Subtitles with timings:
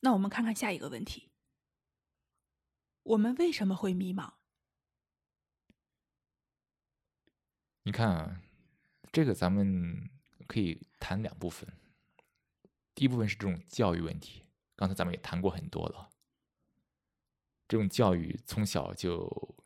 [0.00, 1.30] 那我们看看下一个问题：
[3.02, 4.34] 我们为什么会迷茫？
[7.82, 8.42] 你看啊，
[9.12, 10.10] 这个咱们
[10.46, 11.68] 可以谈两部分。
[12.94, 14.46] 第一部分是这种教育问题，
[14.76, 16.10] 刚才咱们也谈过很多了。
[17.68, 19.64] 这种教育从小就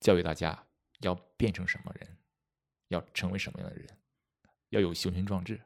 [0.00, 0.66] 教育大家
[1.00, 2.18] 要变成什么人，
[2.88, 3.98] 要成为什么样的人，
[4.70, 5.62] 要有雄心壮志，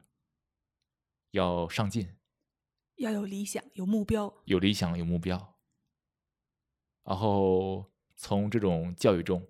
[1.31, 2.17] 要上进，
[2.99, 4.43] 要有理想、有目标。
[4.45, 5.59] 有理想、有目标。
[7.05, 9.49] 然后从这种教育中，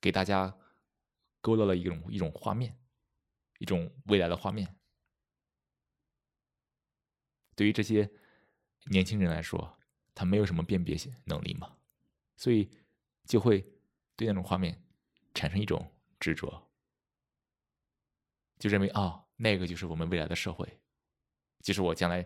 [0.00, 0.58] 给大家
[1.40, 2.78] 勾勒了一种一种画面，
[3.58, 4.76] 一种未来的画面。
[7.54, 8.10] 对于这些
[8.86, 9.78] 年轻人来说，
[10.14, 11.76] 他没有什么辨别能力嘛，
[12.36, 12.70] 所以
[13.24, 13.60] 就会
[14.16, 14.82] 对那种画面
[15.34, 16.70] 产生一种执着，
[18.58, 20.80] 就认为啊，那个就是我们未来的社会，
[21.62, 22.24] 就是我将来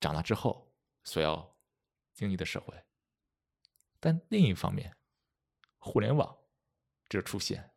[0.00, 0.72] 长大之后
[1.04, 1.56] 所要
[2.12, 2.84] 经历的社会。
[3.98, 4.96] 但另一方面，
[5.78, 6.38] 互联网
[7.08, 7.70] 这出现，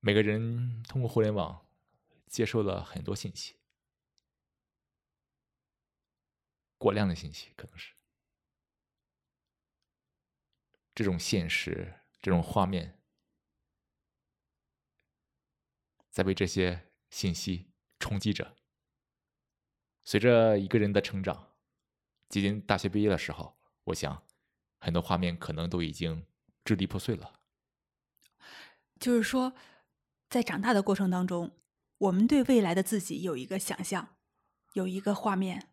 [0.00, 1.68] 每个人通过互联网
[2.26, 3.60] 接受了很多信息。
[6.78, 7.94] 过量的信息可能是
[10.94, 13.00] 这种现实，这种画面，
[16.10, 17.67] 在被这些信息
[18.08, 18.56] 冲击着。
[20.02, 21.48] 随着一个人的成长，
[22.30, 24.22] 接近大学毕业的时候，我想
[24.80, 26.24] 很多画面可能都已经
[26.64, 27.34] 支离破碎了。
[28.98, 29.52] 就是说，
[30.30, 31.50] 在长大的过程当中，
[31.98, 34.16] 我们对未来的自己有一个想象，
[34.72, 35.68] 有一个画面。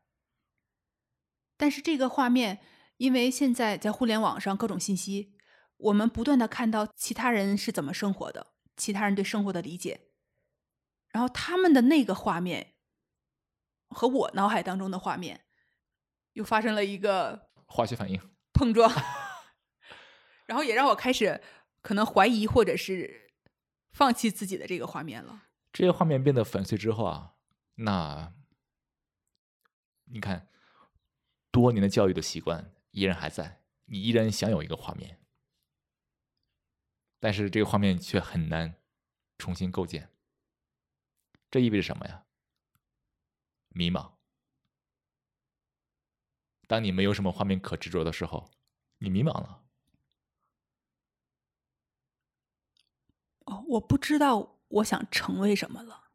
[1.55, 2.59] 但是这个画面，
[2.97, 5.37] 因为现在在互联网上各种信息，
[5.77, 10.09] 我们不断的看到其他人是怎么生活的，其他人对生活的理解，
[11.15, 12.73] 然后他们的那个画面
[13.87, 15.45] 和我脑海当中的画面
[16.33, 18.19] 又发生了一个化学反应
[18.51, 18.91] 碰撞，
[20.45, 21.41] 然后也让我开始
[21.81, 23.31] 可能怀疑或者是
[23.93, 25.43] 放弃自己的这个画面了。
[25.71, 27.35] 这些画面变得粉碎之后啊，
[27.75, 28.33] 那
[30.11, 30.49] 你看。
[31.49, 35.21] 多年的教育的习惯依然还在，你依然想有一个画面，
[37.17, 38.75] 但是这个画面却很难
[39.37, 40.09] 重新构建。
[41.55, 42.25] 这意味着什么呀？
[43.69, 44.11] 迷茫。
[46.67, 48.51] 当你没有什么画面可执着的时候，
[48.97, 49.63] 你迷茫了。
[53.45, 56.09] 哦，我不知道我想成为什么了，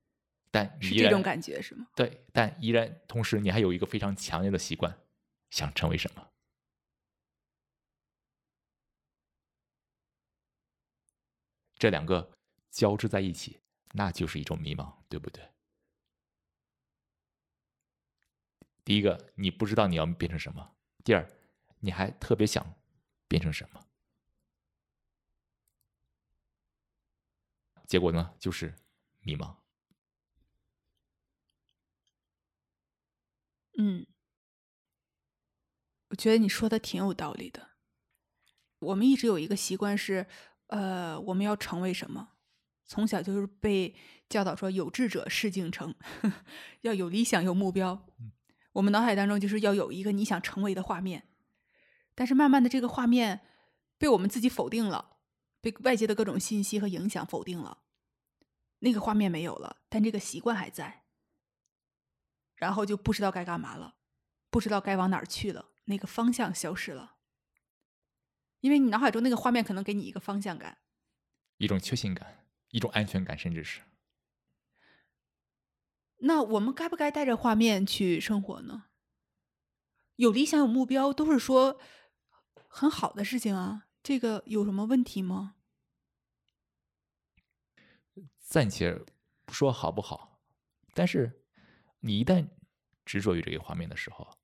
[0.50, 1.88] 但是这种感觉是吗？
[1.96, 4.94] 对，但依然同时你还有一个非常强烈的习惯。
[5.48, 6.30] 想成为什么？
[11.76, 12.30] 这两个
[12.70, 13.62] 交织在一起，
[13.92, 15.50] 那就是一种迷茫，对不对？
[18.84, 20.74] 第一个，你不知道你要变成什么；
[21.04, 21.28] 第二，
[21.80, 22.74] 你还特别想
[23.28, 23.86] 变成什么。
[27.86, 28.74] 结果呢，就是
[29.20, 29.56] 迷茫。
[33.78, 34.06] 嗯。
[36.08, 37.70] 我觉得你说的挺有道理的。
[38.80, 40.26] 我们一直有一个习惯是，
[40.66, 42.32] 呃，我们要成为什么？
[42.90, 43.94] 从小就是被
[44.28, 45.94] 教导说“有志者事竟成”，
[46.82, 48.04] 要有理想、有目标。
[48.72, 51.28] 我们脑海当中就是要有一个你想成为的画面。
[52.16, 53.42] 但是慢慢的，这个画面
[53.96, 55.18] 被我们自己否定了，
[55.60, 57.78] 被外界的各种信息和影响否定了。
[58.80, 61.04] 那个画面没有了，但这个习惯还在。
[62.56, 63.94] 然后就不知道该干嘛了，
[64.50, 65.66] 不知道该往哪儿去了。
[65.84, 67.14] 那个方向消失了，
[68.58, 70.78] 因为你脑海中那个画面可能给你一个方向感，
[71.58, 72.39] 一种确信感，
[72.70, 73.80] 一种安全感，甚至是。
[76.18, 78.86] 那我们该不该带着画面去生活呢？
[80.16, 81.80] 有理想、有目标，都是说
[82.68, 83.86] 很好的事情啊。
[84.02, 85.56] 这个有什么问题吗？
[88.38, 88.98] 暂且
[89.44, 90.40] 不说好不好，
[90.94, 91.44] 但是
[92.00, 92.48] 你一旦
[93.04, 94.36] 执着于这个画面的时候。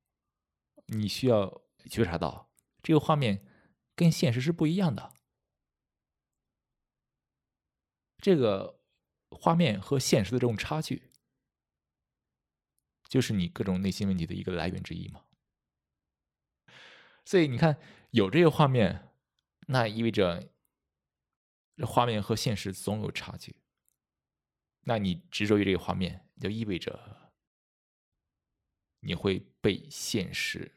[0.89, 2.49] 你需要觉察到，
[2.81, 3.45] 这个画面
[3.97, 5.16] 跟现实是不一样的。
[8.19, 8.81] 这个
[9.31, 11.11] 画面和现实的这种差距，
[13.09, 15.25] 就是你各种内心问题的一个来源之一嘛。
[17.25, 17.79] 所以你看，
[18.11, 19.13] 有这个画面，
[19.67, 20.53] 那意味着
[21.87, 23.57] 画面和现实总有差距。
[24.83, 27.33] 那你执着于这个画面，就意味着
[29.01, 30.73] 你会被现实。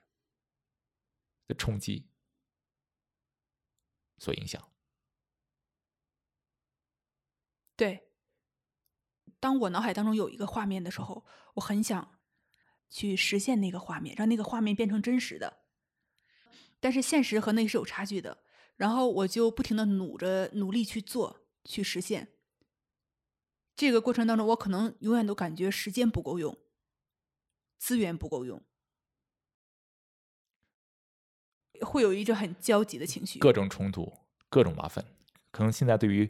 [1.49, 2.07] 的冲击
[4.19, 4.71] 所影响，
[7.79, 8.09] 对，
[9.39, 12.19] 当我脑海当中有一个画面的时候，我很想
[12.89, 15.59] 去实现那个画面，让那个画面变成真实的。
[16.81, 18.43] 但是现实和那是有差距的，
[18.75, 22.33] 然后我就不停的努着努力去做，去实现。
[23.77, 26.57] 这个过程当中，我可能永远都感觉时间不够用，
[27.77, 28.61] 资源不够用，
[31.79, 33.39] 会有一种很焦急的情绪。
[33.39, 34.11] 各种冲突，
[34.49, 35.05] 各种麻烦，
[35.51, 36.29] 可能现在对于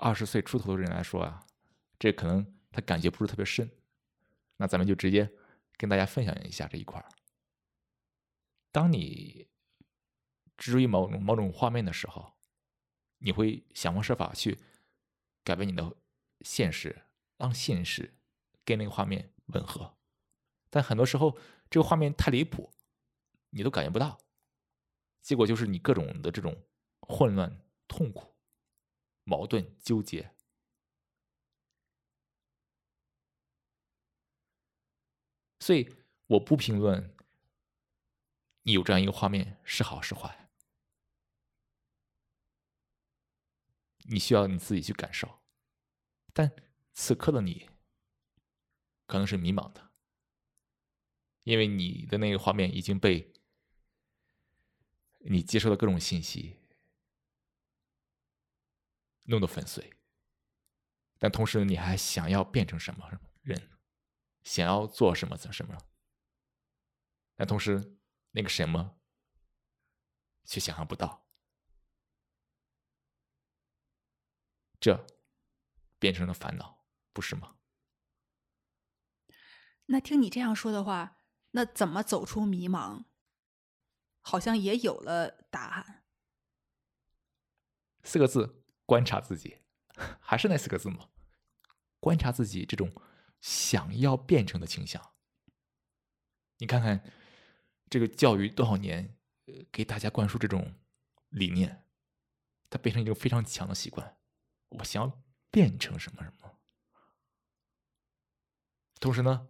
[0.00, 1.46] 二十岁出头的人来说啊，
[1.98, 3.70] 这可能他感觉不是特别深。
[4.56, 5.30] 那咱们就直接
[5.76, 7.06] 跟大家分享一下这一块儿。
[8.72, 9.48] 当你
[10.56, 12.32] 执着于某种某种画面的时候，
[13.18, 14.58] 你会想方设法去
[15.44, 15.94] 改变你的
[16.40, 17.02] 现实，
[17.36, 18.14] 让现实
[18.64, 19.96] 跟那个画面吻合。
[20.70, 21.36] 但很多时候，
[21.68, 22.72] 这个画面太离谱，
[23.50, 24.18] 你都感觉不到。
[25.20, 26.56] 结果就是你各种的这种
[27.00, 28.29] 混乱、痛苦、
[29.30, 30.34] 矛盾、纠结。
[35.60, 35.94] 所以，
[36.26, 37.14] 我不评论
[38.62, 40.50] 你有这样一个画面是好是坏，
[44.08, 45.40] 你需要你自己去感受。
[46.32, 46.50] 但
[46.92, 47.70] 此刻的你
[49.06, 49.92] 可能是迷茫的，
[51.44, 53.32] 因为你的那个画面已经被
[55.18, 56.59] 你接受的各种信息
[59.30, 59.94] 弄得粉碎。
[61.18, 63.08] 但同时，你还想要变成什么
[63.40, 63.70] 人？
[64.42, 65.76] 想要做什么做什么，
[67.36, 67.98] 但同时
[68.30, 68.98] 那个什么
[70.44, 71.28] 却想象不到，
[74.80, 75.06] 这
[75.98, 77.58] 变成了烦恼，不是吗？
[79.86, 81.18] 那听你这样说的话，
[81.50, 83.04] 那怎么走出迷茫？
[84.22, 86.06] 好像也有了答案。
[88.02, 88.59] 四个字：
[88.90, 89.58] 观察自己，
[90.18, 91.10] 还是那四个字吗？
[92.00, 92.92] 观察自己这种。
[93.40, 95.14] 想要变成的倾向，
[96.58, 97.10] 你看看
[97.88, 99.16] 这个教育多少年，
[99.46, 100.74] 呃给大家灌输这种
[101.30, 101.86] 理念，
[102.68, 104.18] 它变成一种非常强的习惯。
[104.68, 106.58] 我想要变成什么什么，
[109.00, 109.48] 同时呢，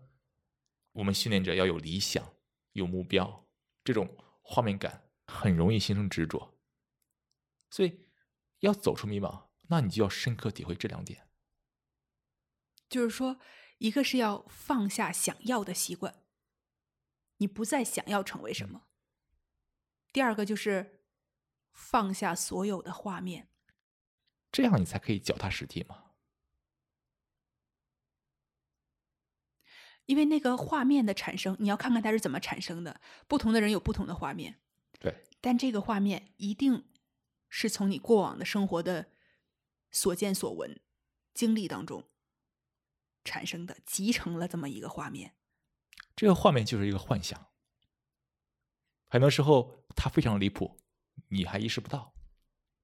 [0.93, 2.32] 我们训练者要有理想、
[2.75, 3.48] 有目标，
[3.82, 6.56] 这种画面感很容易形成执着。
[7.70, 8.06] 所以，
[8.60, 11.28] 要走出迷茫，那你就要深刻体会这两点，
[12.88, 13.38] 就是说。
[13.78, 16.22] 一个是要放下想要的习惯，
[17.38, 18.88] 你不再想要成为什么。
[20.12, 21.00] 第二个就是
[21.72, 23.48] 放下所有的画面，
[24.52, 26.10] 这样你才可以脚踏实地嘛。
[30.04, 33.00] 因为那个画面的产生，你要看看它是怎么产生的。
[33.26, 34.60] 不同的人有不同的画面，
[34.98, 35.24] 对。
[35.40, 36.84] 但这个画面一定
[37.50, 39.11] 是从你过往的生活的
[39.91, 40.81] 所见所闻、
[41.35, 42.05] 经历当中。
[43.23, 45.35] 产生的集成了这么一个画面，
[46.17, 47.49] 这个画面就是一个幻想。
[49.08, 50.81] 很多时候它非常离谱，
[51.29, 52.14] 你还意识不到。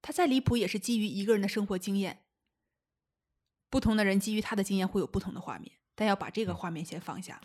[0.03, 2.27] 它再离谱也是基于一个人的生活经验。
[3.71, 7.41] 不同的人基于他的经验会有不同的画面，但要把这个画面先放下。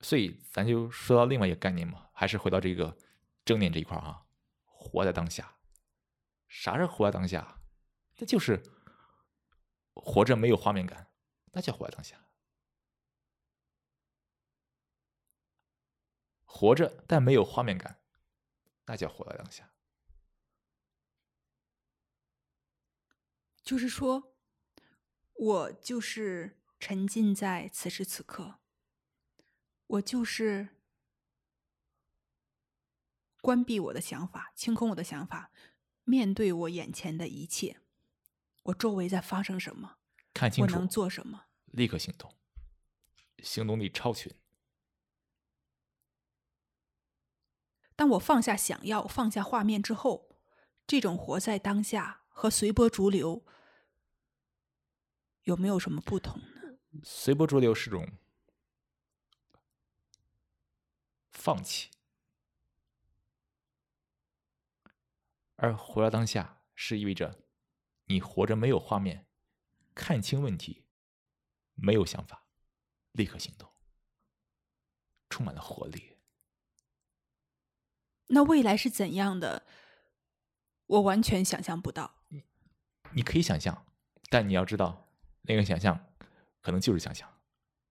[0.00, 2.96] 所以咱就说到另外一个概念嘛，还是回到这个
[3.44, 4.22] 正念这一块啊，
[4.64, 5.57] 活在当下。
[6.48, 7.60] 啥是活在当下？
[8.16, 8.62] 那就是
[9.94, 11.06] 活着没有画面感。
[11.52, 12.28] 那叫活在当下，
[16.44, 18.00] 活着但没有画面感，
[18.84, 19.72] 那叫活在当下。
[23.62, 24.36] 就是说，
[25.32, 28.60] 我就是沉浸在此时此刻，
[29.86, 30.76] 我就是
[33.40, 35.50] 关闭我的想法，清空我的想法，
[36.08, 37.82] 面对我眼前的一切，
[38.62, 39.98] 我周围在发生什么。
[40.32, 41.44] 看清楚，我能做什么？
[41.66, 42.34] 立刻行动，
[43.42, 44.34] 行动力超群。
[47.94, 50.40] 当我放下想要、放下画面之后，
[50.86, 53.44] 这种活在当下和随波逐流
[55.42, 56.78] 有没有什么不同呢？
[57.04, 58.08] 随波逐流是种
[61.30, 61.90] 放弃，
[65.58, 67.44] 而活在当下是意味着
[68.04, 69.26] 你活着没有画面。
[69.94, 70.86] 看清问题，
[71.74, 72.44] 没有想法，
[73.10, 73.68] 立刻行动，
[75.28, 76.16] 充满了活力。
[78.28, 79.66] 那未来是怎样的？
[80.86, 82.14] 我完全想象不到。
[82.28, 82.44] 你
[83.10, 83.86] 你可以想象，
[84.30, 85.10] 但你要知道，
[85.42, 86.12] 那个想象
[86.60, 87.28] 可能就是想象，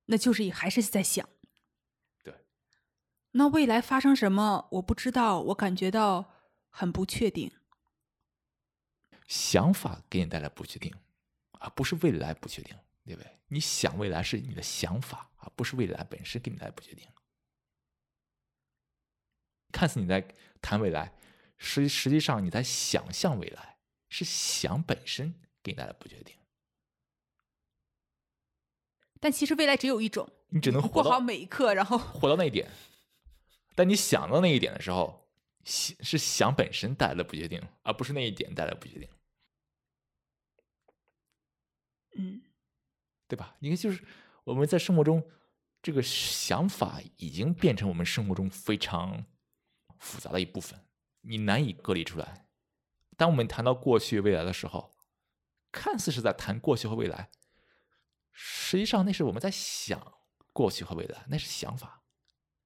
[0.05, 1.27] 那就是还是在想。
[2.23, 2.33] 对。
[3.31, 4.69] 那未来发生什么？
[4.71, 6.33] 我不知道，我感觉到
[6.77, 7.51] 很不确定。
[9.27, 10.93] 想法给你带来不确定。
[11.59, 13.39] 而不是未来不确定，对不对？
[13.47, 17.03] 你想未来是你的想法啊，不是未来本身给你带来不确定。
[19.71, 20.23] 看似你在
[20.61, 21.11] 谈未来，
[21.57, 23.79] 实实际上你在想象未来，
[24.09, 26.35] 是想本身给你带来不确定。
[29.19, 32.69] 但其实未来只有一种，你只能活好每一刻，然后活到那一点。
[33.73, 35.26] 但你想到那一点的时候，想
[35.67, 39.09] 是想本身带来的不确定，而不是那一点带来的不确定，
[42.15, 42.41] 嗯，
[43.27, 43.57] 对吧？
[43.59, 44.05] 你看，就是
[44.45, 45.29] 我们在生活中，
[45.81, 49.25] 这个想法已经变成我们生活中非常
[49.99, 50.79] 复杂的一部分，
[51.21, 52.47] 你难以隔离出来。
[53.17, 54.95] 当我们谈到过去未来的时候，
[55.71, 57.29] 看似是在谈过去和未来，
[58.31, 60.13] 实际上那是我们在想
[60.53, 62.03] 过去和未来，那是想法，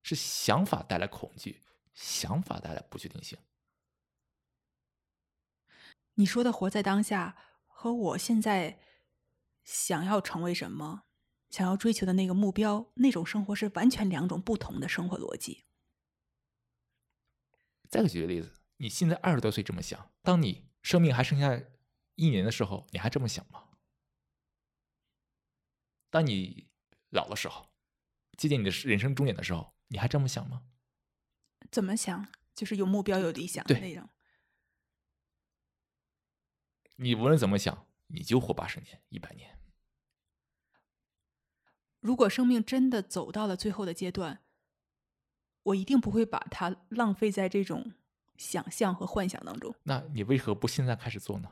[0.04, 1.62] 是想法带来恐惧，
[1.94, 3.38] 想法带来不确定性。
[6.16, 8.80] 你说的活在当下和我现在
[9.64, 11.04] 想要成为什么、
[11.50, 15.66] 想要追求的那个目标，那种生活是完全两种不同的生活逻辑。
[17.90, 21.62] 再举个例子，你现在二十多岁这么想，当你生命还剩下
[22.16, 23.70] 一年的时候，你还这么想吗？
[26.10, 26.70] 当你
[27.10, 27.70] 老的时候，
[28.38, 30.64] 接近你的人生终点的时候，你还这么想吗？
[31.72, 32.28] 怎么想？
[32.54, 34.10] 就是有目标、有理想的对那种。
[36.98, 39.58] 你无论怎么想，你就活八十年、一百年。
[42.02, 44.44] 如果生命真的走到了最后的阶段，
[45.64, 47.94] 我一定不会把它浪费在这种
[48.38, 49.74] 想象和幻想当中。
[49.84, 51.52] 那你为何不现在开始做呢？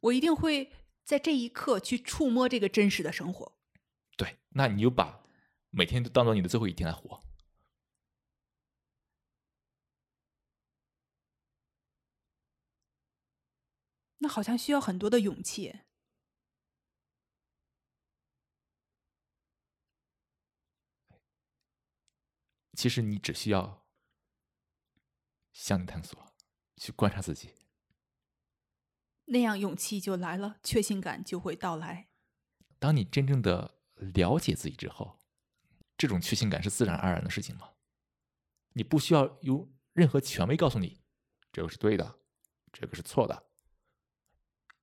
[0.00, 0.72] 我一定会
[1.04, 3.52] 在这一刻去触摸这个真实的生活。
[4.16, 5.22] 对，那你就把
[5.70, 7.22] 每天都当做你的最后一天来活。
[14.22, 15.80] 那好像需要很多的勇气。
[22.74, 23.86] 其实你只需要
[25.52, 26.32] 向内探索，
[26.76, 27.54] 去观察自己。
[29.26, 32.08] 那样勇气就来了，确信感就会到来。
[32.78, 35.18] 当你真正的了解自己之后，
[35.98, 37.74] 这种确信感是自然而然的事情吗？
[38.72, 41.02] 你不需要有任何权威告诉你
[41.52, 42.20] 这个是对的，
[42.72, 43.49] 这个是错的。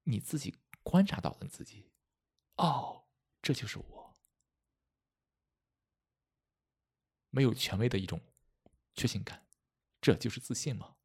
[0.09, 1.91] 你自己观察到了你自己，
[2.55, 3.07] 哦，
[3.41, 4.15] 这就是我，
[7.29, 8.21] 没有权威的一种
[8.95, 9.45] 确信感，
[9.99, 10.96] 这就是自信吗？